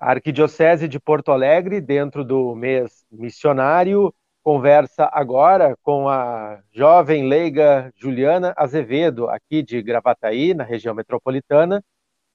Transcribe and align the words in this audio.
A 0.00 0.12
Arquidiocese 0.12 0.86
de 0.86 1.00
Porto 1.00 1.32
Alegre, 1.32 1.80
dentro 1.80 2.24
do 2.24 2.54
mês 2.54 3.04
missionário, 3.10 4.14
conversa 4.44 5.10
agora 5.12 5.76
com 5.82 6.08
a 6.08 6.60
jovem 6.70 7.26
leiga 7.26 7.92
Juliana 7.96 8.54
Azevedo, 8.56 9.28
aqui 9.28 9.60
de 9.60 9.82
Gravataí, 9.82 10.54
na 10.54 10.62
região 10.62 10.94
metropolitana, 10.94 11.84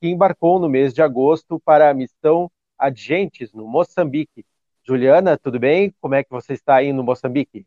que 0.01 0.09
embarcou 0.09 0.59
no 0.59 0.67
mês 0.67 0.93
de 0.93 1.01
agosto 1.01 1.57
para 1.63 1.89
a 1.89 1.93
missão 1.93 2.51
Adjentes, 2.77 3.53
no 3.53 3.65
Moçambique. 3.65 4.45
Juliana, 4.85 5.37
tudo 5.37 5.57
bem? 5.57 5.95
Como 6.01 6.15
é 6.15 6.21
que 6.21 6.31
você 6.31 6.51
está 6.51 6.75
aí 6.75 6.91
no 6.91 7.01
Moçambique? 7.01 7.65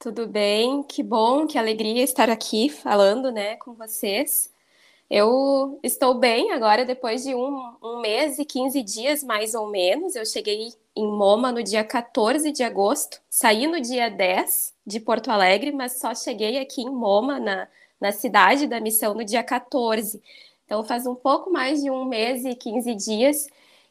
Tudo 0.00 0.26
bem, 0.26 0.82
que 0.82 1.00
bom, 1.04 1.46
que 1.46 1.56
alegria 1.56 2.02
estar 2.02 2.28
aqui 2.28 2.68
falando 2.68 3.30
né, 3.30 3.54
com 3.54 3.72
vocês. 3.72 4.52
Eu 5.10 5.80
estou 5.82 6.14
bem 6.14 6.52
agora, 6.52 6.84
depois 6.84 7.22
de 7.22 7.34
um, 7.34 7.76
um 7.82 8.00
mês 8.00 8.38
e 8.38 8.44
15 8.44 8.82
dias, 8.82 9.22
mais 9.22 9.54
ou 9.54 9.68
menos. 9.70 10.14
Eu 10.14 10.26
cheguei 10.26 10.68
em 10.94 11.06
Moma 11.06 11.50
no 11.50 11.62
dia 11.62 11.82
14 11.82 12.52
de 12.52 12.62
agosto, 12.62 13.20
saí 13.30 13.66
no 13.66 13.80
dia 13.80 14.10
10 14.10 14.74
de 14.86 15.00
Porto 15.00 15.30
Alegre, 15.30 15.72
mas 15.72 15.98
só 15.98 16.14
cheguei 16.14 16.58
aqui 16.58 16.82
em 16.82 16.90
Moma, 16.90 17.40
na, 17.40 17.68
na 17.98 18.12
cidade 18.12 18.66
da 18.66 18.80
missão, 18.80 19.14
no 19.14 19.24
dia 19.24 19.42
14. 19.42 20.22
Então 20.66 20.84
faz 20.84 21.06
um 21.06 21.14
pouco 21.14 21.50
mais 21.50 21.82
de 21.82 21.90
um 21.90 22.04
mês 22.04 22.44
e 22.44 22.54
15 22.54 22.94
dias. 22.94 23.46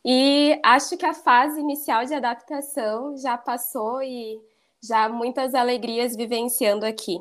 E 0.05 0.59
acho 0.63 0.95
que 0.97 1.05
a 1.05 1.13
fase 1.15 1.59
inicial 1.59 2.05
de 2.05 2.13
adaptação 2.13 3.17
já 3.17 3.37
passou 3.37 4.03
e 4.03 4.39
já 4.83 5.09
muitas 5.09 5.55
alegrias 5.55 6.15
vivenciando 6.15 6.85
aqui. 6.85 7.19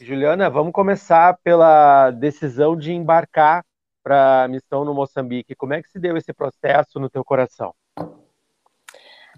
Juliana, 0.00 0.48
vamos 0.48 0.72
começar 0.72 1.38
pela 1.44 2.10
decisão 2.10 2.74
de 2.74 2.90
embarcar 2.90 3.64
para 4.02 4.44
a 4.44 4.48
missão 4.48 4.82
no 4.82 4.94
Moçambique. 4.94 5.54
Como 5.54 5.74
é 5.74 5.82
que 5.82 5.90
se 5.90 5.98
deu 5.98 6.16
esse 6.16 6.32
processo 6.32 6.98
no 6.98 7.10
teu 7.10 7.22
coração? 7.22 7.74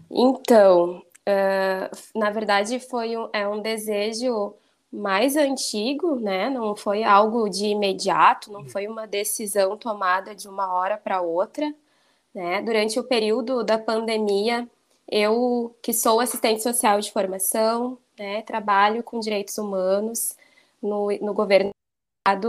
Então, 0.08 1.02
uh, 1.28 2.18
na 2.18 2.30
verdade, 2.30 2.78
foi 2.78 3.16
um, 3.16 3.28
é 3.32 3.46
um 3.48 3.60
desejo 3.60 4.54
mais 4.92 5.36
antigo, 5.36 6.14
né? 6.14 6.48
Não 6.48 6.76
foi 6.76 7.02
algo 7.02 7.48
de 7.48 7.66
imediato, 7.66 8.52
não 8.52 8.64
foi 8.68 8.86
uma 8.86 9.06
decisão 9.06 9.76
tomada 9.76 10.32
de 10.32 10.46
uma 10.48 10.72
hora 10.72 10.96
para 10.96 11.20
outra, 11.20 11.74
né? 12.32 12.62
Durante 12.62 13.00
o 13.00 13.04
período 13.04 13.64
da 13.64 13.78
pandemia, 13.78 14.68
eu 15.10 15.74
que 15.82 15.92
sou 15.92 16.20
assistente 16.20 16.62
social 16.62 17.00
de 17.00 17.10
formação, 17.10 17.98
né? 18.16 18.42
Trabalho 18.42 19.02
com 19.02 19.18
direitos 19.18 19.58
humanos 19.58 20.36
no, 20.82 21.08
no 21.20 21.32
governo 21.32 21.70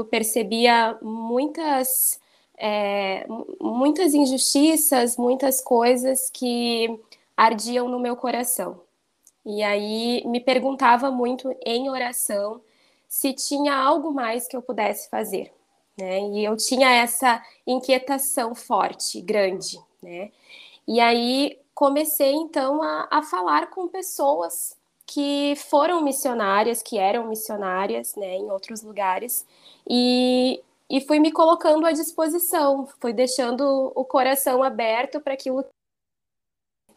percebia 0.10 0.98
muitas 1.02 2.20
é, 2.58 3.26
muitas 3.60 4.14
injustiças, 4.14 5.18
muitas 5.18 5.60
coisas 5.60 6.30
que 6.30 7.00
ardiam 7.36 7.88
no 7.88 8.00
meu 8.00 8.16
coração. 8.16 8.82
E 9.46 9.62
aí 9.64 10.24
me 10.26 10.40
perguntava 10.40 11.12
muito 11.12 11.54
em 11.66 11.90
oração 11.90 12.62
se 13.08 13.34
tinha 13.34 13.76
algo 13.76 14.12
mais 14.14 14.48
que 14.48 14.56
eu 14.56 14.62
pudesse 14.62 15.10
fazer, 15.10 15.52
né? 15.98 16.22
E 16.30 16.46
eu 16.46 16.56
tinha 16.56 16.90
essa 16.90 17.44
inquietação 17.68 18.56
forte, 18.56 19.22
grande, 19.22 19.80
né? 20.02 20.32
E 20.88 21.00
aí 21.00 21.60
comecei 21.76 22.32
então 22.34 22.82
a, 22.82 23.08
a 23.12 23.22
falar 23.24 23.70
com 23.70 23.88
pessoas 23.88 24.78
que 25.06 25.56
foram 25.70 26.02
missionárias, 26.04 26.82
que 26.82 26.98
eram 26.98 27.28
missionárias, 27.28 28.16
né, 28.16 28.36
em 28.36 28.50
outros 28.52 28.82
lugares, 28.82 29.46
e, 29.90 30.62
e 30.90 31.02
fui 31.02 31.20
me 31.20 31.32
colocando 31.32 31.86
à 31.86 31.92
disposição, 31.92 32.88
fui 33.02 33.14
deixando 33.14 33.92
o 33.96 34.06
coração 34.06 34.64
aberto 34.64 35.20
para 35.22 35.34
aquilo 35.34 35.64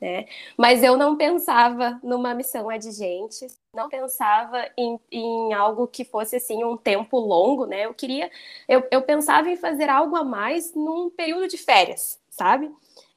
né? 0.00 0.26
Mas 0.56 0.82
eu 0.82 0.96
não 0.96 1.16
pensava 1.16 1.98
numa 2.02 2.34
missão 2.34 2.68
adigente, 2.68 3.46
não 3.74 3.88
pensava 3.88 4.68
em, 4.76 4.98
em, 5.10 5.54
algo 5.54 5.86
que 5.86 6.04
fosse 6.04 6.36
assim 6.36 6.64
um 6.64 6.76
tempo 6.76 7.18
longo, 7.18 7.66
né? 7.66 7.86
Eu 7.86 7.94
queria, 7.94 8.30
eu, 8.68 8.86
eu 8.90 9.02
pensava 9.02 9.48
em 9.50 9.56
fazer 9.56 9.88
algo 9.88 10.16
a 10.16 10.24
mais 10.24 10.74
num 10.74 11.10
período 11.10 11.48
de 11.48 11.58
férias, 11.58 12.20
sabe? 12.30 12.70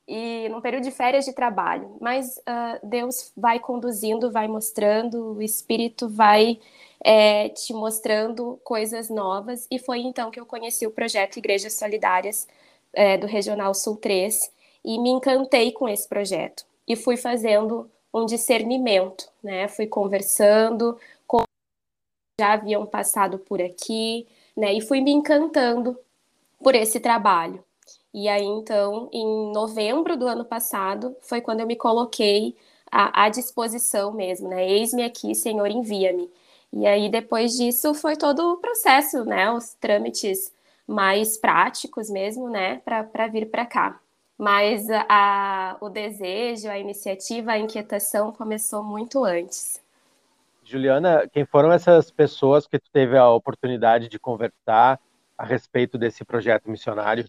E 0.10 0.50
num 0.50 0.60
período 0.60 0.84
de 0.84 0.92
férias 0.92 1.24
de 1.24 1.34
trabalho. 1.34 1.96
Mas 2.02 2.38
uh, 2.38 2.80
Deus 2.84 3.32
vai 3.38 3.60
conduzindo, 3.60 4.32
vai 4.32 4.48
mostrando, 4.48 5.36
o 5.36 5.42
Espírito 5.42 6.10
vai 6.10 6.60
é, 7.00 7.50
te 7.50 7.72
mostrando 7.74 8.60
coisas 8.64 9.08
novas. 9.08 9.68
E 9.70 9.78
foi 9.78 10.00
então 10.00 10.32
que 10.32 10.40
eu 10.40 10.48
conheci 10.48 10.88
o 10.88 10.92
projeto 10.92 11.38
Igrejas 11.38 11.74
Solidárias 11.74 12.48
é, 12.92 13.18
do 13.18 13.28
Regional 13.28 13.76
Sul 13.76 13.98
3 13.98 14.52
e 14.84 14.98
me 14.98 15.12
encantei 15.12 15.72
com 15.72 15.88
esse 15.88 16.10
projeto. 16.10 16.66
E 16.88 16.96
fui 16.96 17.16
fazendo 17.16 17.88
um 18.12 18.26
discernimento, 18.26 19.32
né? 19.44 19.68
Fui 19.68 19.86
conversando 19.86 20.98
com 21.28 21.44
já 22.42 22.54
haviam 22.54 22.84
passado 22.84 23.38
por 23.38 23.62
aqui, 23.62 24.28
né? 24.58 24.74
E 24.74 24.82
fui 24.82 25.02
me 25.02 25.12
encantando 25.12 25.96
por 26.64 26.74
esse 26.74 27.00
trabalho. 27.00 27.64
E 28.14 28.28
aí, 28.28 28.44
então, 28.44 29.10
em 29.14 29.52
novembro 29.52 30.18
do 30.18 30.28
ano 30.28 30.44
passado, 30.44 31.16
foi 31.22 31.42
quando 31.42 31.60
eu 31.60 31.68
me 31.68 31.76
coloquei 31.76 32.56
à, 32.92 33.26
à 33.26 33.30
disposição 33.30 34.12
mesmo, 34.12 34.50
né? 34.50 34.68
Eis-me 34.68 35.04
aqui, 35.04 35.36
Senhor, 35.36 35.70
envia-me. 35.70 36.30
E 36.74 36.88
aí, 36.88 37.10
depois 37.10 37.56
disso, 37.56 37.94
foi 37.94 38.16
todo 38.16 38.54
o 38.54 38.58
processo, 38.58 39.24
né? 39.26 39.52
Os 39.52 39.74
trâmites 39.76 40.52
mais 40.88 41.38
práticos 41.38 42.10
mesmo, 42.10 42.50
né? 42.50 42.78
Para 42.80 43.28
vir 43.28 43.50
para 43.50 43.66
cá. 43.66 44.00
Mas 44.38 44.88
a, 44.90 45.78
o 45.82 45.90
desejo, 45.90 46.70
a 46.70 46.80
iniciativa, 46.80 47.52
a 47.52 47.60
inquietação 47.60 48.32
começou 48.32 48.84
muito 48.84 49.24
antes. 49.24 49.80
Juliana, 50.64 51.28
quem 51.32 51.46
foram 51.46 51.72
essas 51.72 52.10
pessoas 52.10 52.66
que 52.66 52.80
tu 52.80 52.90
teve 52.92 53.18
a 53.18 53.30
oportunidade 53.30 54.08
de 54.08 54.18
conversar 54.18 55.00
a 55.38 55.44
respeito 55.44 55.98
desse 55.98 56.24
projeto 56.24 56.70
missionário? 56.70 57.26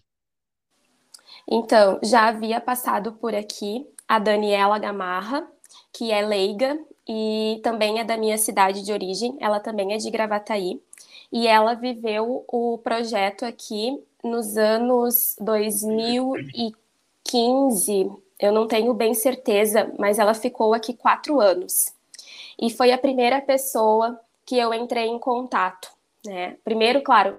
Então, 1.53 1.99
já 2.01 2.29
havia 2.29 2.61
passado 2.61 3.11
por 3.11 3.35
aqui 3.35 3.85
a 4.07 4.17
Daniela 4.17 4.79
Gamarra, 4.79 5.45
que 5.91 6.09
é 6.09 6.21
leiga 6.21 6.79
e 7.05 7.59
também 7.61 7.99
é 7.99 8.05
da 8.05 8.15
minha 8.15 8.37
cidade 8.37 8.81
de 8.83 8.93
origem, 8.93 9.35
ela 9.37 9.59
também 9.59 9.93
é 9.93 9.97
de 9.97 10.09
Gravataí, 10.09 10.81
e 11.29 11.47
ela 11.47 11.73
viveu 11.73 12.45
o 12.47 12.77
projeto 12.77 13.43
aqui 13.43 14.01
nos 14.23 14.55
anos 14.55 15.35
2015, 15.41 18.09
eu 18.39 18.53
não 18.53 18.65
tenho 18.65 18.93
bem 18.93 19.13
certeza, 19.13 19.93
mas 19.99 20.19
ela 20.19 20.33
ficou 20.33 20.73
aqui 20.73 20.93
quatro 20.93 21.41
anos. 21.41 21.93
E 22.57 22.69
foi 22.69 22.93
a 22.93 22.97
primeira 22.97 23.41
pessoa 23.41 24.17
que 24.45 24.57
eu 24.57 24.73
entrei 24.73 25.07
em 25.07 25.19
contato, 25.19 25.91
né? 26.25 26.55
Primeiro, 26.63 27.01
claro, 27.01 27.35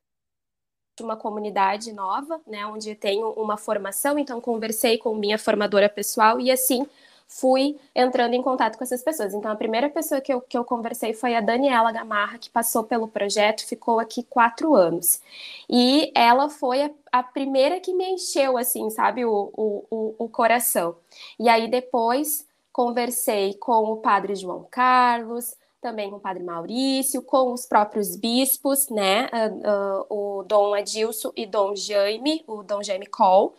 uma 1.00 1.16
comunidade 1.16 1.92
nova, 1.92 2.40
né, 2.46 2.66
onde 2.66 2.94
tenho 2.94 3.30
uma 3.30 3.56
formação, 3.56 4.18
então 4.18 4.40
conversei 4.40 4.98
com 4.98 5.14
minha 5.14 5.38
formadora 5.38 5.88
pessoal 5.88 6.40
e 6.40 6.50
assim 6.50 6.86
fui 7.32 7.78
entrando 7.94 8.34
em 8.34 8.42
contato 8.42 8.76
com 8.76 8.84
essas 8.84 9.02
pessoas. 9.02 9.32
Então, 9.32 9.50
a 9.50 9.56
primeira 9.56 9.88
pessoa 9.88 10.20
que 10.20 10.32
eu, 10.32 10.40
que 10.40 10.56
eu 10.56 10.64
conversei 10.64 11.14
foi 11.14 11.34
a 11.34 11.40
Daniela 11.40 11.90
Gamarra, 11.90 12.38
que 12.38 12.50
passou 12.50 12.84
pelo 12.84 13.08
projeto, 13.08 13.66
ficou 13.66 13.98
aqui 13.98 14.22
quatro 14.22 14.74
anos. 14.74 15.20
E 15.68 16.12
ela 16.14 16.50
foi 16.50 16.82
a, 16.82 16.90
a 17.10 17.22
primeira 17.22 17.80
que 17.80 17.94
me 17.94 18.04
encheu, 18.10 18.58
assim, 18.58 18.90
sabe, 18.90 19.24
o, 19.24 19.50
o, 19.56 20.14
o, 20.18 20.28
coração. 20.28 20.94
E 21.38 21.48
aí, 21.48 21.68
depois, 21.68 22.46
conversei 22.70 23.54
com 23.54 23.92
o 23.92 23.96
padre 23.96 24.34
João 24.34 24.66
Carlos, 24.70 25.56
também 25.82 26.10
com 26.10 26.16
o 26.16 26.20
padre 26.20 26.44
Maurício, 26.44 27.20
com 27.20 27.52
os 27.52 27.66
próprios 27.66 28.16
bispos, 28.16 28.88
né, 28.88 29.26
uh, 29.26 30.06
uh, 30.08 30.38
o 30.38 30.42
Dom 30.44 30.72
Adilson 30.72 31.32
e 31.36 31.44
Dom 31.44 31.74
Jaime, 31.74 32.44
o 32.46 32.62
Dom 32.62 32.82
Jaime 32.84 33.06
Cole, 33.06 33.50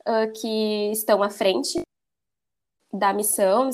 uh, 0.00 0.32
que 0.34 0.90
estão 0.90 1.22
à 1.22 1.30
frente 1.30 1.80
da 2.92 3.12
missão 3.12 3.68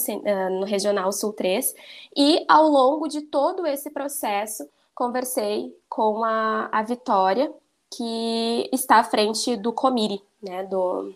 no 0.59 0.67
Regional 0.67 1.13
Sul 1.13 1.33
3, 1.33 1.73
e 2.17 2.45
ao 2.49 2.69
longo 2.69 3.09
de 3.09 3.23
todo 3.23 3.65
esse 3.65 3.89
processo, 3.89 4.69
conversei 4.93 5.75
com 5.89 6.25
a, 6.25 6.69
a 6.71 6.83
Vitória, 6.83 7.51
que 7.97 8.69
está 8.73 8.97
à 8.97 9.05
frente 9.05 9.57
do 9.57 9.73
Comiri, 9.73 10.21
né, 10.43 10.65
do, 10.65 11.15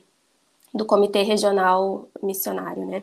do 0.73 0.87
Comitê 0.87 1.23
Regional 1.23 2.09
Missionário, 2.23 2.87
né. 2.87 3.03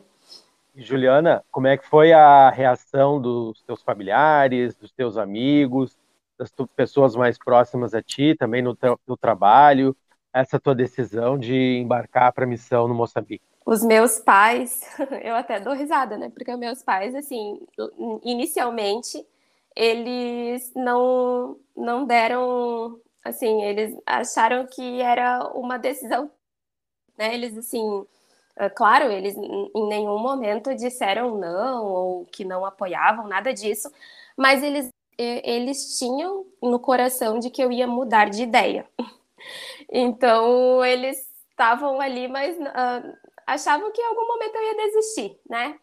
Juliana, 0.76 1.44
como 1.50 1.66
é 1.66 1.76
que 1.76 1.86
foi 1.86 2.12
a 2.12 2.50
reação 2.50 3.20
dos 3.20 3.62
teus 3.62 3.82
familiares, 3.82 4.74
dos 4.74 4.92
teus 4.92 5.16
amigos, 5.16 5.96
das 6.38 6.52
pessoas 6.74 7.16
mais 7.16 7.38
próximas 7.38 7.94
a 7.94 8.02
ti, 8.02 8.34
também 8.38 8.62
no, 8.62 8.76
no 9.06 9.16
trabalho, 9.16 9.96
essa 10.32 10.60
tua 10.60 10.74
decisão 10.74 11.38
de 11.38 11.78
embarcar 11.78 12.32
para 12.32 12.44
a 12.44 12.48
missão 12.48 12.86
no 12.86 12.94
Moçambique? 12.94 13.44
Os 13.64 13.82
meus 13.82 14.20
pais, 14.20 14.82
eu 15.24 15.34
até 15.34 15.58
dou 15.58 15.74
risada, 15.74 16.16
né? 16.16 16.30
Porque 16.30 16.54
meus 16.56 16.82
pais, 16.82 17.14
assim, 17.14 17.58
inicialmente, 18.22 19.26
eles 19.74 20.72
não, 20.74 21.56
não 21.76 22.04
deram, 22.04 23.00
assim, 23.24 23.62
eles 23.62 23.96
acharam 24.06 24.66
que 24.66 25.00
era 25.00 25.48
uma 25.54 25.78
decisão, 25.78 26.30
né? 27.18 27.34
Eles, 27.34 27.56
assim, 27.56 28.06
claro, 28.74 29.10
eles 29.10 29.36
em 29.36 29.88
nenhum 29.88 30.18
momento 30.18 30.74
disseram 30.74 31.36
não 31.36 31.84
ou 31.84 32.24
que 32.26 32.44
não 32.44 32.64
apoiavam, 32.64 33.28
nada 33.28 33.52
disso, 33.52 33.90
mas 34.36 34.62
eles, 34.62 34.88
eles 35.18 35.98
tinham 35.98 36.46
no 36.62 36.78
coração 36.78 37.38
de 37.38 37.50
que 37.50 37.62
eu 37.62 37.70
ia 37.70 37.86
mudar 37.86 38.30
de 38.30 38.42
ideia. 38.42 38.86
então, 39.90 40.84
eles 40.84 41.18
estavam 41.50 42.00
ali, 42.00 42.28
mas 42.28 42.56
uh, 42.56 43.16
achavam 43.46 43.90
que 43.92 44.00
em 44.00 44.06
algum 44.06 44.26
momento 44.26 44.54
eu 44.54 44.62
ia 44.62 44.76
desistir, 44.76 45.38
né? 45.48 45.78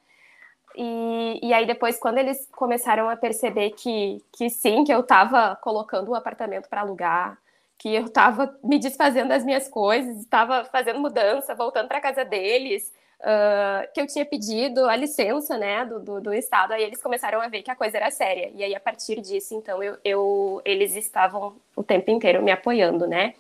E, 0.75 1.40
e 1.48 1.54
aí 1.54 1.66
depois, 1.66 2.00
quando 2.00 2.18
eles 2.18 2.48
começaram 2.52 3.10
a 3.10 3.16
perceber 3.16 3.72
que, 3.72 4.24
que 4.31 4.50
sim, 4.50 4.84
que 4.84 4.94
eu 4.94 5.02
estava 5.02 5.56
colocando 5.58 6.10
o 6.10 6.16
apartamento 6.16 6.68
para 6.68 6.81
alugar, 6.81 7.38
que 7.84 7.94
eu 7.94 8.06
estava 8.06 8.58
me 8.64 8.80
desfazendo 8.80 9.28
das 9.28 9.44
minhas 9.44 9.68
coisas, 9.68 10.18
estava 10.22 10.64
fazendo 10.64 11.02
mudança, 11.02 11.54
voltando 11.54 11.90
para 11.90 12.00
casa 12.00 12.24
deles, 12.24 12.94
uh, 13.20 13.92
que 13.94 14.00
eu 14.00 14.08
tinha 14.08 14.26
pedido 14.26 14.86
a 14.86 14.96
licença, 14.96 15.58
né, 15.58 15.84
do, 15.84 16.00
do, 16.00 16.22
do, 16.22 16.34
estado. 16.34 16.72
Aí 16.72 16.82
eles 16.82 17.04
começaram 17.04 17.42
a 17.42 17.50
ver 17.50 17.62
que 17.62 17.70
a 17.70 17.76
coisa 17.76 17.98
era 17.98 18.10
séria. 18.10 18.50
E 18.56 18.64
aí 18.64 18.74
a 18.74 18.80
partir 18.80 19.20
disso, 19.20 19.54
então, 19.54 19.84
eu, 19.84 19.98
eu 20.02 20.62
eles 20.64 20.96
estavam 20.96 21.58
o 21.76 21.84
tempo 21.84 22.10
inteiro 22.10 22.42
me 22.42 22.52
apoiando, 22.52 23.06
né? 23.06 23.34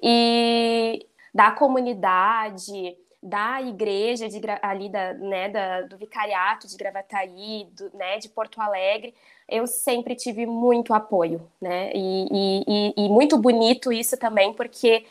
E 0.00 1.04
da 1.34 1.50
comunidade, 1.50 2.96
da 3.22 3.60
igreja 3.60 4.28
de, 4.28 4.40
ali 4.62 4.88
da, 4.88 5.12
né, 5.12 5.48
da, 5.48 5.82
do 5.82 5.96
vicariato 5.96 6.66
de 6.66 6.76
Gravataí, 6.76 7.68
do, 7.72 7.90
né, 7.94 8.18
de 8.18 8.28
Porto 8.28 8.60
Alegre, 8.60 9.14
eu 9.46 9.66
sempre 9.66 10.14
tive 10.14 10.46
muito 10.46 10.94
apoio, 10.94 11.46
né? 11.60 11.90
E, 11.92 12.64
e, 12.66 12.94
e, 12.96 13.08
muito 13.08 13.36
bonito 13.36 13.92
isso 13.92 14.16
também, 14.16 14.54
porque 14.54 15.04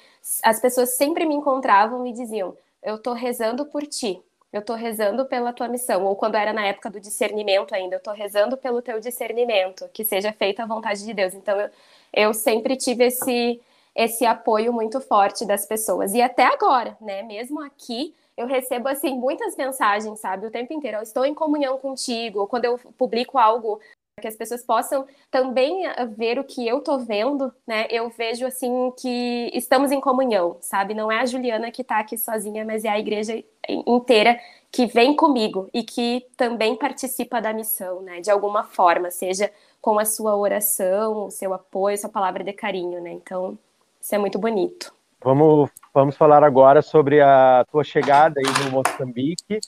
as 0.43 0.59
pessoas 0.59 0.91
sempre 0.95 1.25
me 1.25 1.35
encontravam 1.35 2.07
e 2.07 2.13
diziam: 2.13 2.55
Eu 2.81 2.95
estou 2.95 3.13
rezando 3.13 3.65
por 3.65 3.85
ti, 3.85 4.19
eu 4.51 4.61
estou 4.61 4.75
rezando 4.75 5.25
pela 5.25 5.51
tua 5.53 5.67
missão. 5.67 6.05
Ou 6.05 6.15
quando 6.15 6.35
era 6.35 6.53
na 6.53 6.65
época 6.65 6.89
do 6.89 6.99
discernimento 6.99 7.75
ainda, 7.75 7.95
eu 7.95 7.99
estou 7.99 8.13
rezando 8.13 8.55
pelo 8.57 8.81
teu 8.81 8.99
discernimento, 8.99 9.89
que 9.93 10.05
seja 10.05 10.31
feita 10.31 10.63
a 10.63 10.65
vontade 10.65 11.05
de 11.05 11.13
Deus. 11.13 11.33
Então 11.33 11.59
eu, 11.59 11.69
eu 12.13 12.33
sempre 12.33 12.77
tive 12.77 13.05
esse 13.05 13.61
esse 13.99 14.25
apoio 14.25 14.71
muito 14.71 15.01
forte 15.01 15.45
das 15.45 15.65
pessoas. 15.65 16.13
E 16.13 16.21
até 16.21 16.45
agora, 16.45 16.97
né? 17.01 17.21
Mesmo 17.21 17.61
aqui, 17.61 18.15
eu 18.37 18.47
recebo 18.47 18.87
assim 18.87 19.13
muitas 19.13 19.57
mensagens, 19.57 20.21
sabe, 20.21 20.47
o 20.47 20.51
tempo 20.51 20.71
inteiro. 20.73 20.97
Eu 20.97 21.03
estou 21.03 21.25
em 21.25 21.33
comunhão 21.33 21.77
contigo. 21.77 22.47
Quando 22.47 22.63
eu 22.63 22.77
publico 22.97 23.37
algo 23.37 23.81
que 24.21 24.27
as 24.27 24.37
pessoas 24.37 24.63
possam 24.63 25.05
também 25.29 25.85
eh, 25.85 26.05
ver 26.05 26.39
o 26.39 26.45
que 26.45 26.65
eu 26.65 26.79
tô 26.79 26.97
vendo, 26.99 27.53
né? 27.67 27.87
Eu 27.89 28.09
vejo 28.09 28.45
assim 28.45 28.93
que 28.97 29.51
estamos 29.53 29.91
em 29.91 29.99
comunhão, 29.99 30.57
sabe? 30.61 30.93
Não 30.93 31.11
é 31.11 31.19
a 31.19 31.25
Juliana 31.25 31.69
que 31.69 31.81
está 31.81 31.99
aqui 31.99 32.17
sozinha, 32.17 32.63
mas 32.63 32.85
é 32.85 32.89
a 32.89 32.99
igreja 32.99 33.43
inteira 33.67 34.39
que 34.71 34.85
vem 34.85 35.13
comigo 35.13 35.69
e 35.73 35.83
que 35.83 36.25
também 36.37 36.75
participa 36.77 37.41
da 37.41 37.51
missão, 37.51 38.01
né? 38.01 38.21
De 38.21 38.31
alguma 38.31 38.63
forma, 38.63 39.11
seja 39.11 39.51
com 39.81 39.99
a 39.99 40.05
sua 40.05 40.37
oração, 40.37 41.25
o 41.27 41.31
seu 41.31 41.53
apoio, 41.53 41.97
sua 41.97 42.09
palavra 42.09 42.45
de 42.45 42.53
carinho, 42.53 43.01
né? 43.01 43.11
Então, 43.11 43.57
isso 43.99 44.15
é 44.15 44.17
muito 44.17 44.39
bonito. 44.39 44.93
Vamos, 45.21 45.69
vamos 45.93 46.15
falar 46.15 46.43
agora 46.43 46.81
sobre 46.81 47.21
a 47.21 47.65
tua 47.69 47.83
chegada 47.83 48.39
aí 48.39 48.65
no 48.65 48.71
Moçambique, 48.71 49.59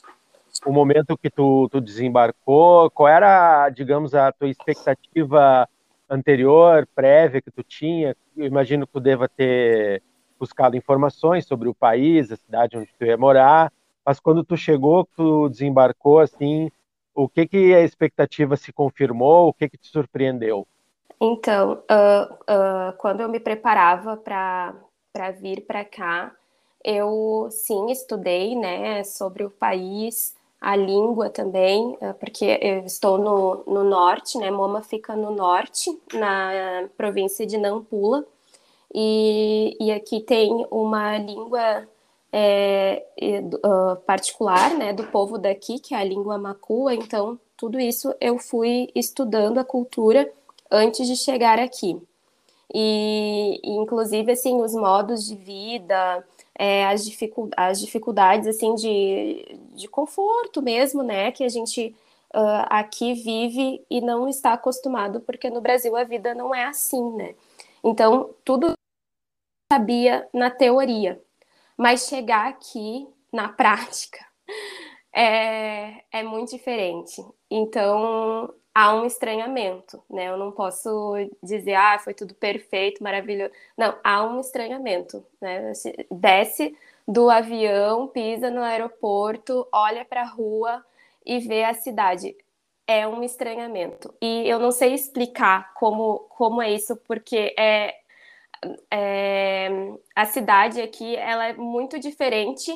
o 0.64 0.72
momento 0.72 1.16
que 1.16 1.30
tu, 1.30 1.68
tu 1.70 1.80
desembarcou, 1.80 2.90
qual 2.90 3.08
era, 3.08 3.68
digamos, 3.70 4.14
a 4.14 4.32
tua 4.32 4.48
expectativa 4.48 5.68
anterior, 6.08 6.86
prévia 6.94 7.42
que 7.42 7.50
tu 7.50 7.62
tinha? 7.62 8.16
Eu 8.36 8.46
imagino 8.46 8.86
que 8.86 8.92
tu 8.92 9.00
deva 9.00 9.28
ter 9.28 10.02
buscado 10.38 10.76
informações 10.76 11.46
sobre 11.46 11.68
o 11.68 11.74
país, 11.74 12.32
a 12.32 12.36
cidade 12.36 12.76
onde 12.76 12.90
tu 12.98 13.04
ia 13.04 13.16
morar, 13.16 13.72
mas 14.04 14.18
quando 14.18 14.42
tu 14.42 14.56
chegou, 14.56 15.06
tu 15.16 15.48
desembarcou, 15.48 16.18
assim, 16.18 16.70
o 17.14 17.28
que 17.28 17.46
que 17.46 17.74
a 17.74 17.82
expectativa 17.82 18.56
se 18.56 18.72
confirmou, 18.72 19.48
o 19.48 19.52
que 19.52 19.68
que 19.68 19.78
te 19.78 19.88
surpreendeu? 19.88 20.66
Então, 21.20 21.74
uh, 21.74 22.34
uh, 22.34 22.92
quando 22.98 23.20
eu 23.20 23.28
me 23.28 23.40
preparava 23.40 24.16
para 24.16 25.30
vir 25.40 25.62
para 25.62 25.84
cá, 25.84 26.34
eu 26.84 27.48
sim 27.50 27.90
estudei 27.90 28.56
né, 28.56 29.04
sobre 29.04 29.44
o 29.44 29.50
país, 29.50 30.34
a 30.60 30.76
língua 30.76 31.30
também, 31.30 31.96
uh, 32.00 32.14
porque 32.18 32.58
eu 32.60 32.84
estou 32.84 33.18
no, 33.18 33.64
no 33.66 33.84
norte, 33.84 34.38
né? 34.38 34.50
Moma 34.50 34.82
fica 34.82 35.14
no 35.16 35.30
norte, 35.30 35.96
na 36.12 36.88
província 36.96 37.46
de 37.46 37.56
Nampula, 37.58 38.24
e, 38.94 39.76
e 39.80 39.90
aqui 39.92 40.20
tem 40.20 40.66
uma 40.70 41.16
língua 41.18 41.88
é, 42.32 43.04
particular 44.06 44.74
né, 44.74 44.92
do 44.92 45.04
povo 45.04 45.38
daqui, 45.38 45.78
que 45.78 45.94
é 45.94 45.98
a 45.98 46.04
língua 46.04 46.38
macua, 46.38 46.94
então 46.94 47.38
tudo 47.56 47.78
isso 47.78 48.14
eu 48.20 48.38
fui 48.38 48.90
estudando 48.94 49.58
a 49.58 49.64
cultura 49.64 50.30
antes 50.72 51.06
de 51.06 51.16
chegar 51.16 51.58
aqui. 51.58 52.00
E, 52.74 53.60
inclusive, 53.62 54.32
assim, 54.32 54.60
os 54.62 54.72
modos 54.74 55.26
de 55.26 55.36
vida, 55.36 56.26
é, 56.58 56.86
as, 56.86 57.04
dificu 57.04 57.50
as 57.56 57.78
dificuldades, 57.80 58.48
assim, 58.48 58.74
de, 58.74 59.58
de 59.74 59.86
conforto 59.88 60.62
mesmo, 60.62 61.02
né, 61.02 61.30
que 61.30 61.44
a 61.44 61.48
gente 61.48 61.94
uh, 62.34 62.66
aqui 62.70 63.12
vive 63.14 63.84
e 63.90 64.00
não 64.00 64.26
está 64.28 64.54
acostumado, 64.54 65.20
porque 65.20 65.50
no 65.50 65.60
Brasil 65.60 65.94
a 65.94 66.04
vida 66.04 66.34
não 66.34 66.54
é 66.54 66.64
assim, 66.64 67.12
né. 67.12 67.34
Então, 67.84 68.30
tudo 68.44 68.72
sabia 69.70 70.26
na 70.32 70.50
teoria, 70.50 71.20
mas 71.76 72.06
chegar 72.06 72.48
aqui 72.48 73.06
na 73.32 73.48
prática 73.52 74.24
é, 75.12 76.04
é 76.10 76.22
muito 76.22 76.50
diferente. 76.50 77.22
Então, 77.50 78.52
há 78.74 78.94
um 78.94 79.04
estranhamento, 79.04 80.02
né? 80.08 80.28
Eu 80.28 80.36
não 80.36 80.52
posso 80.52 81.14
dizer, 81.42 81.74
ah, 81.74 81.98
foi 81.98 82.14
tudo 82.14 82.34
perfeito, 82.34 83.02
maravilhoso. 83.02 83.52
Não, 83.76 83.96
há 84.02 84.24
um 84.24 84.40
estranhamento, 84.40 85.24
né? 85.40 85.72
Desce 86.10 86.76
do 87.06 87.30
avião, 87.30 88.08
pisa 88.08 88.50
no 88.50 88.62
aeroporto, 88.62 89.66
olha 89.72 90.04
para 90.04 90.22
a 90.22 90.28
rua 90.28 90.84
e 91.24 91.38
vê 91.40 91.64
a 91.64 91.74
cidade. 91.74 92.36
É 92.86 93.06
um 93.06 93.22
estranhamento. 93.22 94.12
E 94.20 94.48
eu 94.48 94.58
não 94.58 94.70
sei 94.72 94.94
explicar 94.94 95.72
como, 95.74 96.20
como 96.30 96.60
é 96.62 96.70
isso, 96.72 96.96
porque 96.96 97.54
é, 97.58 97.94
é 98.90 99.68
a 100.14 100.26
cidade 100.26 100.80
aqui 100.80 101.16
ela 101.16 101.48
é 101.48 101.52
muito 101.54 101.98
diferente 101.98 102.72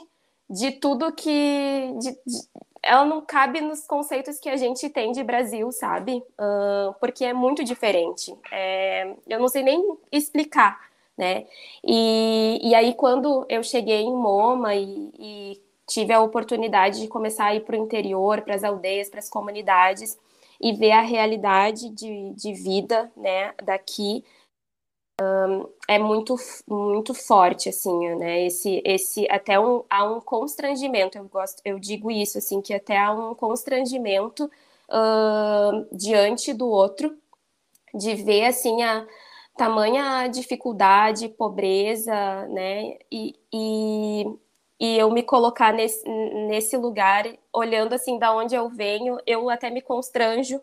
de 0.49 0.73
tudo 0.73 1.13
que. 1.13 1.93
De, 1.99 2.11
de, 2.13 2.49
ela 2.83 3.05
não 3.05 3.21
cabe 3.21 3.61
nos 3.61 3.85
conceitos 3.85 4.39
que 4.39 4.49
a 4.49 4.57
gente 4.57 4.89
tem 4.89 5.11
de 5.11 5.23
Brasil, 5.25 5.73
sabe? 5.73 6.23
Uh, 6.39 6.95
porque 7.01 7.25
é 7.25 7.33
muito 7.33 7.65
diferente. 7.65 8.33
É, 8.53 9.13
eu 9.27 9.41
não 9.41 9.49
sei 9.49 9.63
nem 9.63 9.99
explicar, 10.13 10.79
né? 11.19 11.47
E, 11.85 12.61
e 12.63 12.75
aí, 12.75 12.95
quando 12.95 13.45
eu 13.49 13.63
cheguei 13.63 14.03
em 14.03 14.15
Moma 14.15 14.75
e, 14.75 15.11
e 15.19 15.63
tive 15.87 16.13
a 16.13 16.21
oportunidade 16.21 17.01
de 17.01 17.09
começar 17.09 17.47
a 17.47 17.55
ir 17.55 17.61
para 17.65 17.77
o 17.77 17.83
interior, 17.83 18.43
para 18.43 18.55
as 18.55 18.63
aldeias, 18.63 19.09
para 19.09 19.21
as 19.21 19.29
comunidades, 19.29 20.17
e 20.61 20.73
ver 20.73 20.93
a 20.93 21.03
realidade 21.03 21.91
de, 21.91 22.33
de 22.35 22.53
vida 22.53 23.11
né, 23.17 23.53
daqui, 23.63 24.25
um, 25.21 25.69
é 25.89 25.99
muito 25.99 26.37
muito 26.69 27.15
forte 27.15 27.69
assim 27.69 28.15
né 28.17 28.45
esse 28.47 28.83
esse 28.85 29.27
até 29.31 29.59
um, 29.59 29.83
há 29.89 30.05
um 30.05 30.21
constrangimento 30.21 31.17
eu 31.17 31.25
gosto 31.25 31.61
eu 31.65 31.79
digo 31.79 32.11
isso 32.11 32.39
assim 32.39 32.61
que 32.61 32.75
até 32.75 32.99
há 32.99 33.13
um 33.13 33.35
constrangimento 33.35 34.45
uh, 34.45 35.97
diante 35.97 36.53
do 36.53 36.69
outro 36.69 37.17
de 37.95 38.15
ver 38.15 38.45
assim 38.47 38.83
a 38.83 39.07
tamanha 39.57 40.29
dificuldade 40.29 41.29
pobreza 41.31 42.47
né 42.49 42.99
e, 43.11 43.35
e, 43.53 44.27
e 44.79 44.99
eu 44.99 45.11
me 45.11 45.23
colocar 45.23 45.73
nesse, 45.73 46.07
nesse 46.47 46.77
lugar 46.77 47.27
olhando 47.53 47.95
assim 47.95 48.19
da 48.19 48.35
onde 48.35 48.55
eu 48.55 48.69
venho 48.69 49.19
eu 49.27 49.49
até 49.49 49.71
me 49.71 49.81
constranjo 49.81 50.61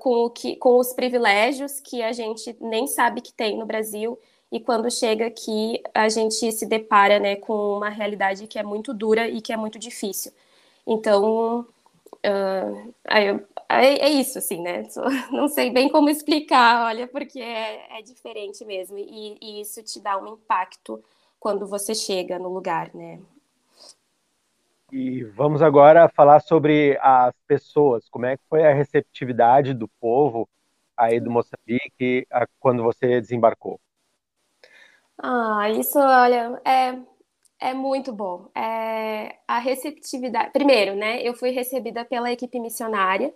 com, 0.00 0.24
o 0.24 0.30
que, 0.30 0.56
com 0.56 0.78
os 0.78 0.92
privilégios 0.92 1.80
que 1.80 2.02
a 2.02 2.12
gente 2.12 2.56
nem 2.60 2.86
sabe 2.86 3.20
que 3.20 3.32
tem 3.32 3.56
no 3.56 3.66
Brasil 3.66 4.18
e 4.50 4.58
quando 4.58 4.90
chega 4.90 5.26
aqui 5.26 5.80
a 5.94 6.08
gente 6.08 6.50
se 6.52 6.66
depara 6.66 7.18
né, 7.18 7.36
com 7.36 7.76
uma 7.76 7.88
realidade 7.88 8.46
que 8.46 8.58
é 8.58 8.62
muito 8.62 8.92
dura 8.92 9.28
e 9.28 9.40
que 9.40 9.52
é 9.52 9.56
muito 9.56 9.78
difícil. 9.78 10.32
Então, 10.86 11.66
uh, 12.24 12.94
é, 13.68 14.06
é, 14.06 14.08
isso, 14.08 14.38
assim, 14.38 14.62
né? 14.62 14.88
Não 15.30 15.48
sei 15.48 15.70
bem 15.70 15.88
como 15.88 16.08
explicar, 16.08 16.86
olha, 16.86 17.06
porque 17.06 17.38
é, 17.38 17.98
é 17.98 18.02
diferente 18.02 18.64
mesmo 18.64 18.96
e, 18.98 19.36
e, 19.40 19.60
isso 19.60 19.82
te 19.82 20.00
dá 20.00 20.18
um 20.18 20.34
impacto 20.34 21.02
quando 21.38 21.66
você 21.66 21.94
chega 21.94 22.38
no 22.38 22.48
lugar, 22.48 22.90
né? 22.94 23.20
E 24.90 25.22
vamos 25.24 25.60
agora 25.60 26.08
falar 26.08 26.40
sobre 26.40 26.98
as 27.02 27.34
pessoas. 27.46 28.08
Como 28.08 28.24
é 28.24 28.36
que 28.36 28.42
foi 28.48 28.66
a 28.66 28.72
receptividade 28.72 29.74
do 29.74 29.86
povo 30.00 30.48
aí 30.96 31.20
do 31.20 31.30
Moçambique 31.30 32.26
quando 32.58 32.82
você 32.82 33.20
desembarcou? 33.20 33.78
Ah, 35.18 35.68
isso, 35.70 35.98
olha, 35.98 36.60
é, 36.64 36.98
É 37.60 37.74
muito 37.74 38.12
bom. 38.12 38.48
É, 38.54 39.36
a 39.46 39.58
receptividade. 39.58 40.52
Primeiro, 40.52 40.94
né? 40.94 41.20
Eu 41.22 41.34
fui 41.34 41.50
recebida 41.50 42.04
pela 42.04 42.30
equipe 42.32 42.58
missionária. 42.60 43.34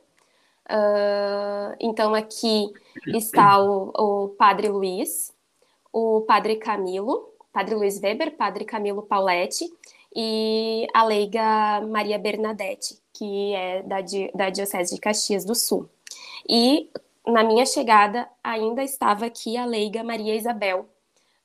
Uh, 0.71 1.75
então, 1.81 2.15
aqui 2.15 2.73
está 3.09 3.61
o, 3.61 3.91
o, 3.97 4.29
Padre 4.31 4.69
Luiz, 4.69 5.35
o 5.93 6.21
Padre 6.23 6.57
Camilo, 6.57 7.29
Padre 7.53 7.75
Luiz 7.75 8.01
Weber, 8.01 8.37
Padre 8.37 8.65
Camilo 8.65 9.03
Pauletti 9.03 9.67
e 10.15 10.87
a 10.93 11.05
leiga 11.05 11.81
Maria 11.83 12.19
Bernadette, 12.19 12.99
que 13.13 13.55
é 13.55 13.83
da, 13.83 13.97
da 14.35 14.51
Diocese 14.51 14.95
de 14.95 15.01
Caxias 15.01 15.45
do 15.45 15.55
Sul. 15.55 15.89
E 16.49 16.91
na 17.27 17.45
minha 17.45 17.65
chegada 17.65 18.29
ainda 18.43 18.83
estava 18.83 19.27
aqui 19.27 19.57
a 19.57 19.65
leiga 19.65 20.03
Maria 20.03 20.35
Isabel, 20.35 20.89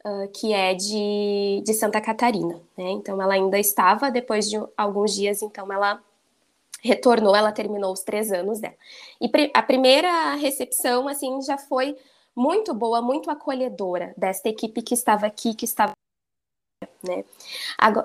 uh, 0.06 0.28
que 0.34 0.54
é 0.54 0.74
de, 0.74 1.62
de 1.64 1.74
Santa 1.74 2.02
Catarina. 2.02 2.62
Né? 2.78 2.92
Então 2.92 3.22
ela 3.22 3.34
ainda 3.34 3.60
estava, 3.60 4.10
depois 4.10 4.50
de 4.50 4.58
alguns 4.76 5.14
dias, 5.14 5.42
então 5.42 5.72
ela 5.72 6.02
retornou, 6.82 7.36
ela 7.36 7.52
terminou 7.52 7.92
os 7.92 8.02
três 8.02 8.32
anos 8.32 8.60
dela. 8.60 8.76
E 9.22 9.30
a 9.54 9.62
primeira 9.62 10.36
recepção, 10.36 11.08
assim, 11.08 11.42
já 11.42 11.58
foi 11.58 11.98
muito 12.36 12.74
boa, 12.74 13.02
muito 13.02 13.32
acolhedora 13.32 14.14
desta 14.16 14.48
equipe 14.48 14.82
que 14.82 14.94
estava 14.94 15.26
aqui, 15.26 15.56
que 15.56 15.66
estava 15.66 15.94
né? 17.04 17.24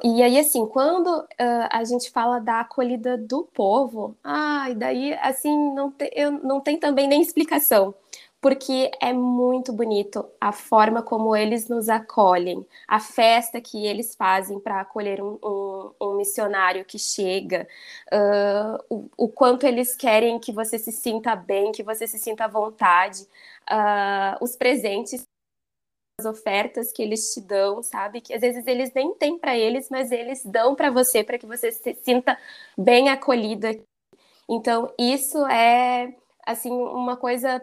e 0.05 0.23
aí, 0.23 0.39
assim, 0.39 0.67
quando 0.67 1.09
uh, 1.09 1.69
a 1.71 1.85
gente 1.85 2.11
fala 2.11 2.39
da 2.39 2.61
acolhida 2.61 3.17
do 3.17 3.45
povo, 3.45 4.17
ah, 4.23 4.69
e 4.71 4.75
daí, 4.75 5.15
assim, 5.15 5.75
não, 5.75 5.91
te, 5.91 6.11
eu, 6.15 6.33
não 6.33 6.61
tem 6.61 6.79
também 6.79 7.09
nem 7.09 7.21
explicação, 7.23 7.95
porque 8.43 8.91
é 9.01 9.13
muito 9.13 9.73
bonito 9.73 10.29
a 10.41 10.51
forma 10.51 11.01
como 11.01 11.37
eles 11.37 11.69
nos 11.69 11.89
acolhem, 11.89 12.67
a 12.89 12.99
festa 12.99 13.61
que 13.61 13.87
eles 13.87 14.17
fazem 14.17 14.59
para 14.59 14.81
acolher 14.81 15.23
um, 15.23 15.39
um, 15.43 15.91
um, 16.01 16.17
missionário 16.17 16.85
que 16.85 16.99
chega, 16.99 17.69
uh, 18.13 18.85
o, 18.91 19.09
o, 19.17 19.29
quanto 19.29 19.65
eles 19.65 19.95
querem 19.95 20.41
que 20.41 20.53
você 20.53 20.77
se 20.77 20.91
sinta 20.91 21.37
bem, 21.37 21.71
que 21.71 21.85
você 21.85 22.07
se 22.07 22.19
sinta 22.19 22.47
à 22.47 22.49
vontade, 22.49 23.23
uh, 23.71 24.45
os 24.45 24.57
presentes 24.57 25.25
ofertas 26.25 26.93
que 26.93 27.03
eles 27.03 27.33
te 27.35 27.41
dão, 27.41 27.83
sabe? 27.83 28.21
Que 28.21 28.35
às 28.35 28.41
vezes 28.41 28.67
eles 28.67 28.93
nem 28.95 29.15
têm 29.15 29.39
para 29.39 29.57
eles, 29.57 29.89
mas 29.91 30.11
eles 30.13 30.45
dão 30.45 30.75
para 30.75 30.91
você 30.91 31.25
para 31.25 31.39
que 31.39 31.47
você 31.47 31.73
se 31.73 31.95
sinta 32.03 32.39
bem 32.77 33.09
acolhida. 33.09 33.79
Então, 34.49 34.93
isso 34.99 35.47
é 35.47 36.15
assim 36.47 36.71
uma 36.71 37.17
coisa 37.17 37.63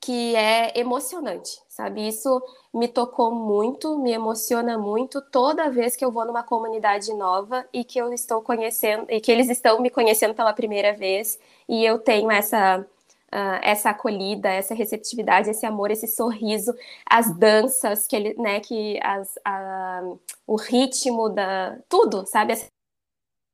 que 0.00 0.34
é 0.36 0.78
emocionante, 0.78 1.60
sabe? 1.68 2.06
Isso 2.06 2.40
me 2.72 2.88
tocou 2.88 3.34
muito, 3.34 3.98
me 3.98 4.12
emociona 4.12 4.78
muito 4.78 5.20
toda 5.20 5.70
vez 5.70 5.96
que 5.96 6.04
eu 6.04 6.12
vou 6.12 6.24
numa 6.24 6.42
comunidade 6.42 7.12
nova 7.14 7.66
e 7.72 7.84
que 7.84 7.98
eu 7.98 8.12
estou 8.12 8.40
conhecendo 8.40 9.06
e 9.10 9.20
que 9.20 9.30
eles 9.32 9.48
estão 9.50 9.80
me 9.80 9.90
conhecendo 9.90 10.34
pela 10.34 10.52
primeira 10.52 10.92
vez 10.92 11.38
e 11.68 11.84
eu 11.84 11.98
tenho 11.98 12.30
essa 12.30 12.86
uh, 13.32 13.60
essa 13.62 13.90
acolhida, 13.90 14.48
essa 14.48 14.74
receptividade, 14.74 15.50
esse 15.50 15.66
amor, 15.66 15.90
esse 15.90 16.06
sorriso, 16.06 16.74
as 17.08 17.32
danças 17.36 18.06
que 18.06 18.16
ele, 18.16 18.34
né, 18.34 18.60
que 18.60 18.98
as, 19.02 19.38
a, 19.44 20.02
o 20.46 20.56
ritmo 20.56 21.28
da 21.28 21.78
tudo, 21.88 22.26
sabe, 22.26 22.52
essa 22.52 22.66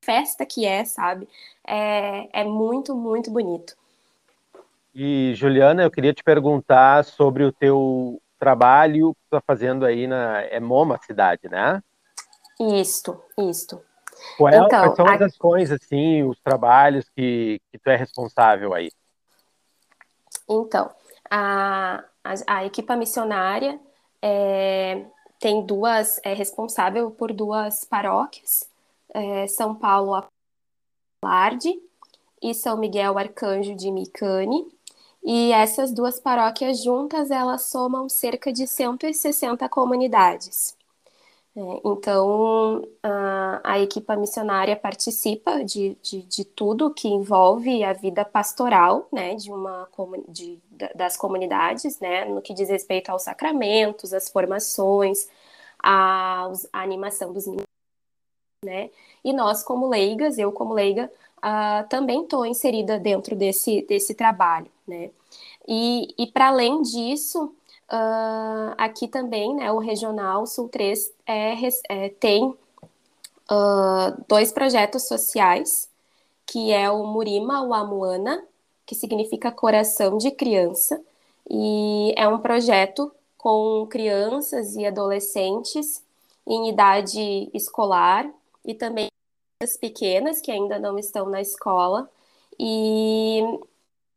festa 0.05 0.45
que 0.45 0.67
é, 0.67 0.85
sabe, 0.85 1.29
é, 1.67 2.41
é 2.41 2.45
muito, 2.45 2.95
muito 2.95 3.31
bonito. 3.31 3.75
E 4.95 5.33
Juliana, 5.35 5.83
eu 5.83 5.91
queria 5.91 6.15
te 6.15 6.23
perguntar 6.23 7.05
sobre 7.05 7.43
o 7.43 7.53
teu 7.53 8.21
trabalho 8.39 9.15
que 9.15 9.21
tu 9.23 9.37
está 9.37 9.41
fazendo 9.41 9.85
aí 9.85 10.07
na 10.07 10.43
é 10.43 10.61
Moma 10.61 11.01
cidade, 11.03 11.49
né? 11.49 11.83
Isto, 12.61 13.21
isto. 13.39 13.83
Qual 14.37 14.53
é, 14.53 14.57
então, 14.57 14.69
quais 14.69 14.97
são 14.97 15.07
a... 15.07 15.15
as 15.15 15.23
ações, 15.23 15.73
assim, 15.73 16.23
os 16.23 16.39
trabalhos 16.41 17.09
que, 17.17 17.61
que 17.73 17.79
tu 17.79 17.91
é 17.91 17.97
responsável 17.97 18.73
aí? 18.73 18.91
Então, 20.49 20.91
a, 21.31 22.05
a, 22.23 22.35
a 22.47 22.65
equipa 22.65 22.97
missionária 22.97 23.81
é, 24.21 25.05
tem 25.39 25.65
duas, 25.65 26.21
é 26.23 26.33
responsável 26.35 27.11
por 27.11 27.33
duas 27.33 27.85
paróquias, 27.85 28.69
é, 29.13 29.47
São 29.47 29.75
Paulo 29.75 30.25
Larde 31.23 31.81
e 32.43 32.55
São 32.55 32.77
Miguel 32.77 33.19
Arcanjo 33.19 33.75
de 33.75 33.91
Micane. 33.91 34.67
E 35.23 35.53
essas 35.53 35.91
duas 35.93 36.21
paróquias 36.21 36.83
juntas, 36.83 37.31
elas 37.31 37.63
somam 37.63 38.09
cerca 38.11 38.53
de 38.53 38.67
160 38.67 39.67
comunidades. 39.71 40.77
Então, 41.57 42.83
a, 43.01 43.61
a 43.63 43.79
equipa 43.79 44.17
missionária 44.17 44.75
participa 44.75 45.65
de, 45.65 45.97
de, 46.03 46.23
de, 46.23 46.45
tudo 46.45 46.93
que 46.93 47.07
envolve 47.07 47.85
a 47.85 47.93
vida 47.93 48.25
pastoral 48.25 49.07
né, 49.13 49.37
de 49.37 49.53
uma, 49.53 49.89
de, 50.29 50.61
das 50.97 51.17
comunidades, 51.17 52.01
né, 52.01 52.25
no 52.25 52.43
que 52.43 52.53
diz 52.53 52.69
respeito 52.69 53.11
aos 53.11 53.23
sacramentos, 53.23 54.13
às 54.13 54.29
formações, 54.29 55.29
a, 55.81 56.51
a 56.73 56.83
animação 56.83 57.33
dos. 57.33 57.47
Né? 58.65 58.91
E 59.25 59.33
nós, 59.33 59.63
como 59.63 59.89
leigas, 59.89 60.39
eu 60.39 60.51
como 60.51 60.75
leiga, 60.75 61.09
também 61.89 62.25
estou 62.25 62.45
inserida 62.45 62.99
dentro 62.99 63.37
desse, 63.37 63.83
desse 63.83 64.15
trabalho. 64.15 64.71
Né? 64.89 65.11
E, 65.69 66.09
e 66.19 66.27
para 66.27 66.49
além 66.49 66.83
disso, 66.83 67.55
Uh, 67.91 68.75
aqui 68.79 69.07
também, 69.07 69.55
né, 69.55 69.71
o 69.71 69.79
Regional 69.79 70.47
Sul 70.47 70.69
3 70.69 71.13
é, 71.27 71.55
é 71.89 72.09
tem 72.09 72.45
uh, 72.45 74.25
dois 74.27 74.53
projetos 74.53 75.07
sociais, 75.07 75.89
que 76.47 76.73
é 76.73 76.91
o 76.91 77.07
Murima 77.07 77.67
Wamuana, 77.67 78.43
que 78.87 78.95
significa 78.95 79.53
Coração 79.53 80.17
de 80.19 80.31
Criança, 80.31 81.01
e 81.49 82.15
é 82.17 82.27
um 82.27 82.39
projeto 82.39 83.13
com 83.37 83.87
crianças 83.87 84.75
e 84.77 84.87
adolescentes 84.87 86.03
em 86.47 86.71
idade 86.71 87.51
escolar 87.53 88.27
e 88.65 88.75
também 88.75 89.09
as 89.63 89.77
pequenas 89.77 90.41
que 90.41 90.51
ainda 90.51 90.79
não 90.79 90.99
estão 90.99 91.29
na 91.29 91.41
escola 91.41 92.09
e 92.59 93.43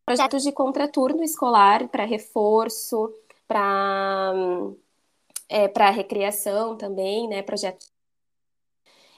projetos 0.06 0.44
de 0.44 0.52
contraturno 0.52 1.24
escolar 1.24 1.88
para 1.90 2.06
reforço, 2.06 3.14
para 3.48 4.34
é, 5.50 5.68
para 5.68 5.90
recreação 5.90 6.78
também, 6.78 7.28
né, 7.28 7.42
projetos. 7.42 7.92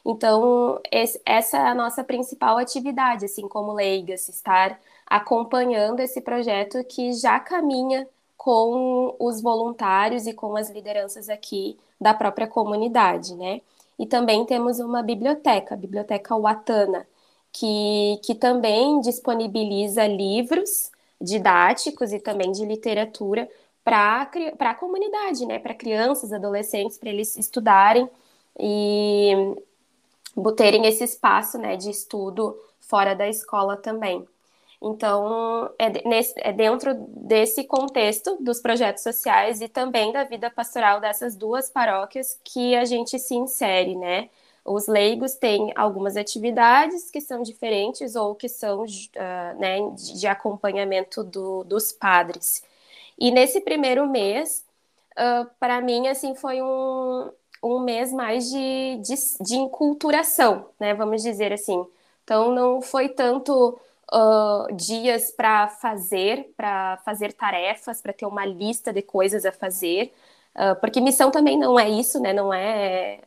Então, 0.05 0.79
esse, 0.91 1.21
essa 1.25 1.57
é 1.57 1.67
a 1.67 1.75
nossa 1.75 2.03
principal 2.03 2.57
atividade, 2.57 3.25
assim 3.25 3.47
como 3.47 3.73
leigas, 3.73 4.29
estar 4.29 4.79
acompanhando 5.05 5.99
esse 5.99 6.21
projeto 6.21 6.83
que 6.85 7.13
já 7.13 7.39
caminha 7.39 8.07
com 8.37 9.15
os 9.19 9.41
voluntários 9.41 10.25
e 10.25 10.33
com 10.33 10.55
as 10.55 10.69
lideranças 10.69 11.29
aqui 11.29 11.77
da 11.99 12.13
própria 12.13 12.47
comunidade, 12.47 13.35
né? 13.35 13.61
E 13.97 14.05
também 14.05 14.45
temos 14.45 14.79
uma 14.79 15.03
biblioteca, 15.03 15.75
a 15.75 15.77
Biblioteca 15.77 16.35
Watana, 16.37 17.05
que, 17.51 18.19
que 18.23 18.33
também 18.33 19.01
disponibiliza 19.01 20.07
livros 20.07 20.89
didáticos 21.19 22.13
e 22.13 22.19
também 22.19 22.51
de 22.51 22.65
literatura 22.65 23.49
para 23.83 24.29
a 24.59 24.75
comunidade, 24.75 25.45
né? 25.45 25.59
Para 25.59 25.73
crianças, 25.73 26.31
adolescentes, 26.31 26.97
para 26.97 27.09
eles 27.09 27.35
estudarem 27.37 28.09
e 28.59 29.55
terem 30.55 30.85
esse 30.85 31.03
espaço 31.03 31.57
né, 31.57 31.75
de 31.75 31.89
estudo 31.89 32.57
fora 32.79 33.13
da 33.13 33.27
escola 33.27 33.75
também. 33.77 34.25
Então, 34.81 35.69
é, 35.77 36.07
nesse, 36.07 36.33
é, 36.37 36.53
dentro 36.53 36.93
desse 36.93 37.65
contexto 37.65 38.37
dos 38.39 38.61
projetos 38.61 39.03
sociais 39.03 39.59
e 39.59 39.67
também 39.67 40.13
da 40.13 40.23
vida 40.23 40.49
pastoral 40.49 41.01
dessas 41.01 41.35
duas 41.35 41.69
paróquias 41.69 42.39
que 42.43 42.75
a 42.75 42.85
gente 42.85 43.19
se 43.19 43.35
insere, 43.35 43.95
né? 43.95 44.29
Os 44.63 44.87
leigos 44.87 45.33
têm 45.33 45.73
algumas 45.75 46.15
atividades 46.15 47.09
que 47.09 47.19
são 47.19 47.41
diferentes 47.41 48.15
ou 48.15 48.35
que 48.35 48.47
são 48.47 48.83
uh, 48.83 49.59
né, 49.59 49.79
de 50.15 50.27
acompanhamento 50.27 51.23
do, 51.23 51.63
dos 51.63 51.91
padres. 51.91 52.63
E 53.19 53.31
nesse 53.31 53.61
primeiro 53.61 54.07
mês, 54.09 54.65
uh, 55.17 55.49
para 55.59 55.81
mim, 55.81 56.07
assim, 56.07 56.35
foi 56.35 56.61
um, 56.61 57.31
um 57.63 57.79
mês 57.79 58.13
mais 58.13 58.49
de, 58.49 58.97
de, 59.01 59.15
de 59.41 59.55
enculturação, 59.57 60.69
né? 60.79 60.93
Vamos 60.93 61.21
dizer 61.21 61.51
assim. 61.51 61.85
Então, 62.23 62.53
não 62.53 62.81
foi 62.81 63.09
tanto 63.09 63.79
uh, 64.13 64.73
dias 64.75 65.31
para 65.31 65.67
fazer, 65.67 66.53
para 66.55 66.97
fazer 67.05 67.33
tarefas, 67.33 68.01
para 68.01 68.13
ter 68.13 68.25
uma 68.25 68.45
lista 68.45 68.93
de 68.93 69.01
coisas 69.01 69.45
a 69.45 69.51
fazer, 69.51 70.13
uh, 70.55 70.79
porque 70.79 71.01
missão 71.01 71.31
também 71.31 71.57
não 71.57 71.79
é 71.79 71.89
isso, 71.89 72.19
né? 72.21 72.33
Não 72.33 72.53
é 72.53 73.19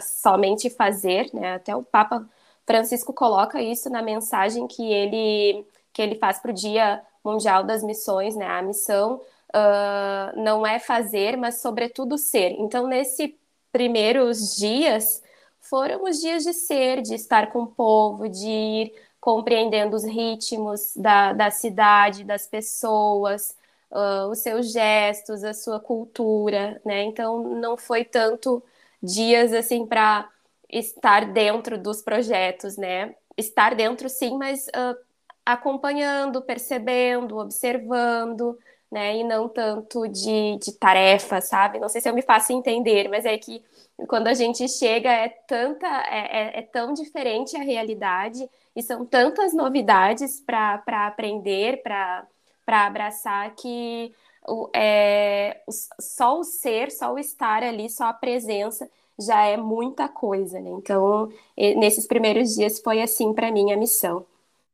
somente 0.00 0.68
fazer, 0.70 1.30
né? 1.32 1.54
Até 1.54 1.74
o 1.74 1.82
Papa 1.82 2.26
Francisco 2.66 3.12
coloca 3.14 3.62
isso 3.62 3.88
na 3.90 4.02
mensagem 4.02 4.66
que 4.66 4.92
ele 4.92 5.64
que 5.92 6.02
ele 6.02 6.16
faz 6.16 6.38
para 6.38 6.50
o 6.52 6.54
Dia 6.54 7.02
Mundial 7.24 7.64
das 7.64 7.82
Missões, 7.82 8.36
né? 8.36 8.46
A 8.46 8.62
missão 8.62 9.20
uh, 9.54 10.40
não 10.40 10.66
é 10.66 10.78
fazer, 10.78 11.36
mas 11.36 11.60
sobretudo 11.60 12.18
ser. 12.18 12.52
Então, 12.52 12.86
nesses 12.86 13.32
primeiros 13.72 14.56
dias, 14.56 15.22
foram 15.60 16.04
os 16.04 16.20
dias 16.20 16.44
de 16.44 16.52
ser, 16.52 17.02
de 17.02 17.14
estar 17.14 17.52
com 17.52 17.62
o 17.62 17.66
povo, 17.66 18.28
de 18.28 18.46
ir 18.48 18.94
compreendendo 19.20 19.96
os 19.96 20.04
ritmos 20.04 20.94
da, 20.96 21.32
da 21.32 21.50
cidade, 21.50 22.24
das 22.24 22.46
pessoas, 22.46 23.56
uh, 23.90 24.30
os 24.30 24.38
seus 24.38 24.72
gestos, 24.72 25.44
a 25.44 25.52
sua 25.54 25.80
cultura, 25.80 26.80
né? 26.84 27.02
Então 27.04 27.42
não 27.56 27.76
foi 27.76 28.04
tanto 28.04 28.62
dias 29.02 29.52
assim 29.52 29.86
para 29.86 30.28
estar 30.70 31.26
dentro 31.32 31.78
dos 31.78 32.02
projetos, 32.02 32.76
né? 32.76 33.14
Estar 33.36 33.74
dentro 33.74 34.08
sim, 34.08 34.36
mas 34.36 34.66
uh, 34.68 34.96
acompanhando, 35.44 36.42
percebendo, 36.42 37.38
observando, 37.38 38.58
né? 38.90 39.16
E 39.18 39.24
não 39.24 39.48
tanto 39.48 40.08
de, 40.08 40.58
de 40.58 40.72
tarefa, 40.72 41.40
sabe? 41.40 41.78
Não 41.78 41.88
sei 41.88 42.00
se 42.00 42.08
eu 42.08 42.14
me 42.14 42.22
faço 42.22 42.52
entender, 42.52 43.08
mas 43.08 43.24
é 43.24 43.36
que 43.36 43.62
quando 44.06 44.28
a 44.28 44.34
gente 44.34 44.68
chega 44.68 45.10
é 45.10 45.28
tanta, 45.28 45.86
é, 45.86 46.58
é, 46.58 46.58
é 46.60 46.62
tão 46.62 46.92
diferente 46.92 47.56
a 47.56 47.62
realidade 47.62 48.48
e 48.74 48.82
são 48.82 49.04
tantas 49.04 49.52
novidades 49.52 50.40
para 50.40 51.06
aprender, 51.06 51.82
para 51.82 52.26
abraçar 52.66 53.54
que 53.56 54.14
o, 54.46 54.70
é, 54.74 55.60
só 56.00 56.38
o 56.38 56.44
ser, 56.44 56.90
só 56.90 57.12
o 57.12 57.18
estar 57.18 57.62
ali, 57.62 57.90
só 57.90 58.04
a 58.04 58.12
presença 58.12 58.88
já 59.18 59.44
é 59.46 59.56
muita 59.56 60.08
coisa, 60.08 60.60
né? 60.60 60.70
Então, 60.70 61.28
nesses 61.76 62.06
primeiros 62.06 62.54
dias 62.54 62.78
foi 62.80 63.02
assim 63.02 63.34
para 63.34 63.50
mim 63.50 63.72
a 63.72 63.76
missão. 63.76 64.24